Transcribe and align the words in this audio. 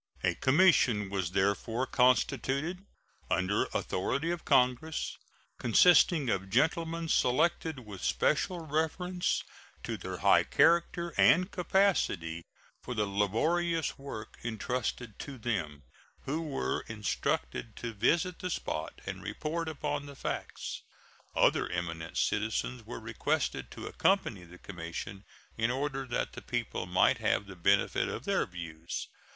A 0.23 0.33
commission 0.33 1.11
was 1.11 1.29
therefore 1.29 1.85
constituted, 1.85 2.87
under 3.29 3.65
authority 3.65 4.31
of 4.31 4.43
Congress, 4.45 5.15
consisting 5.59 6.27
of 6.27 6.49
gentlemen 6.49 7.07
selected 7.07 7.81
with 7.81 8.03
special 8.03 8.65
reference 8.65 9.43
to 9.83 9.97
their 9.97 10.17
high 10.17 10.43
character 10.43 11.13
and 11.17 11.51
capacity 11.51 12.43
for 12.81 12.95
the 12.95 13.05
laborious 13.05 13.99
work 13.99 14.39
intrusted 14.41 15.19
to 15.19 15.37
them, 15.37 15.83
who 16.21 16.41
were 16.41 16.81
instructed 16.87 17.75
to 17.75 17.93
visit 17.93 18.39
the 18.39 18.49
spot 18.49 19.01
and 19.05 19.21
report 19.21 19.69
upon 19.69 20.07
the 20.07 20.15
facts. 20.15 20.81
Other 21.35 21.69
eminent 21.69 22.17
citizens 22.17 22.83
were 22.87 22.99
requested 22.99 23.69
to 23.69 23.85
accompany 23.85 24.45
the 24.45 24.57
commission, 24.57 25.25
in 25.57 25.69
order 25.69 26.07
that 26.07 26.33
the 26.33 26.41
people 26.41 26.87
might 26.87 27.19
have 27.19 27.45
the 27.45 27.55
benefit 27.55 28.07
of 28.09 28.25
their 28.25 28.47
views. 28.47 29.07